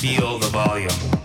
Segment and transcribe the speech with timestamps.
[0.00, 1.17] feel the volume.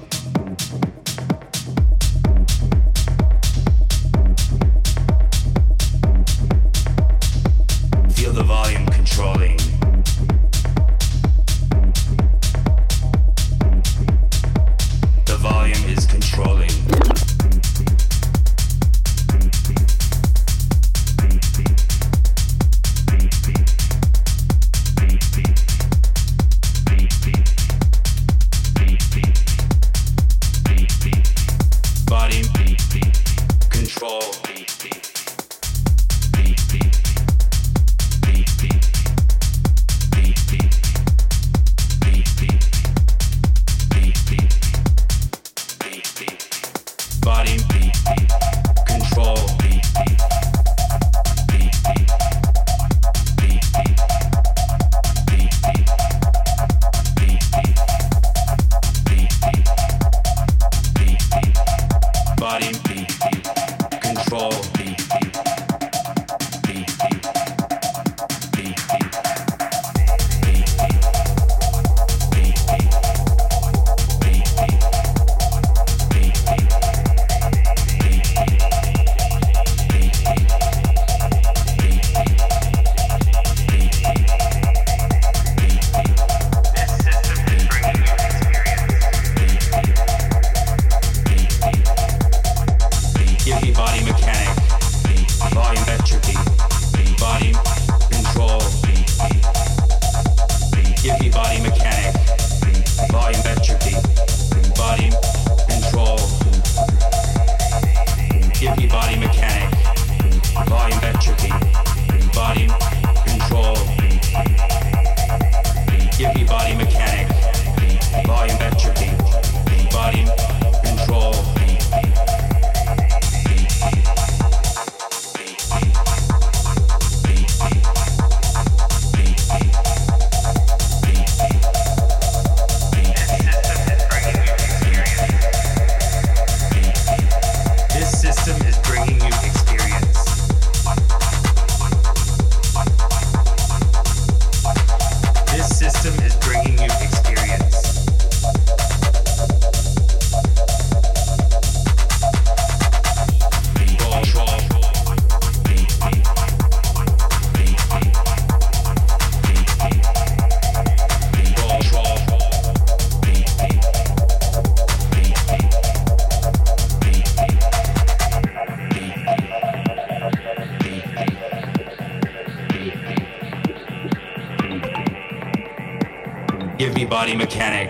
[177.23, 177.89] Body mechanic,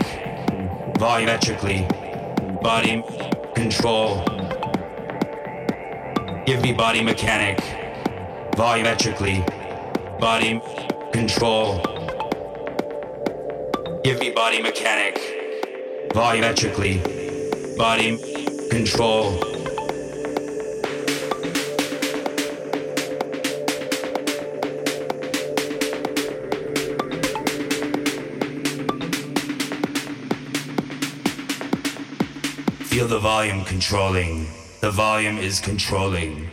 [1.00, 1.82] volumetrically,
[2.62, 3.04] body
[3.56, 4.24] control.
[6.46, 7.58] Give me body mechanic,
[8.52, 9.40] volumetrically,
[10.20, 10.62] body
[11.12, 11.82] control.
[14.04, 15.16] Give me body mechanic,
[16.14, 17.02] volumetrically,
[17.76, 18.18] body
[18.70, 19.53] the
[33.44, 34.48] volume controlling.
[34.80, 36.50] The volume is controlling.